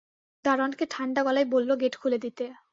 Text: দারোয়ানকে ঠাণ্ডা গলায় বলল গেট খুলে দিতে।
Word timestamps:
দারোয়ানকে 0.45 0.85
ঠাণ্ডা 0.91 1.21
গলায় 1.23 1.47
বলল 1.53 1.69
গেট 1.81 1.93
খুলে 2.01 2.17
দিতে। 2.17 2.45